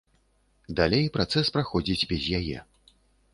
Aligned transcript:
Далей 0.79 1.05
працэс 1.17 1.51
праходзіць 1.59 2.07
без 2.13 2.23
яе. 2.39 2.57